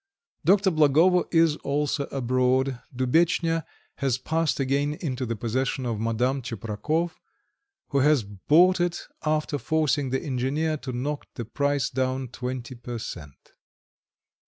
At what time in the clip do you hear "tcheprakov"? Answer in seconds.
6.41-7.11